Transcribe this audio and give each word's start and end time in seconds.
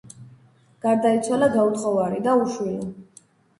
გარდაიცვალა 0.85 1.51
გაუთხოვარი 1.57 2.25
და 2.29 2.37
უშვილო. 2.43 2.91